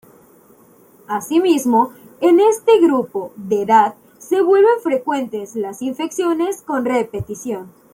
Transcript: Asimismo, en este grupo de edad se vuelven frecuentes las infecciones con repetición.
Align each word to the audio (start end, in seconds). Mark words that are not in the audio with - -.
Asimismo, 1.07 1.93
en 2.21 2.39
este 2.39 2.79
grupo 2.79 3.33
de 3.35 3.61
edad 3.61 3.93
se 4.17 4.41
vuelven 4.41 4.79
frecuentes 4.81 5.55
las 5.55 5.83
infecciones 5.83 6.63
con 6.63 6.85
repetición. 6.85 7.69